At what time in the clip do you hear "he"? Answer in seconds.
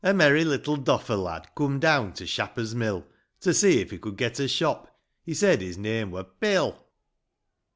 3.91-3.99, 5.23-5.35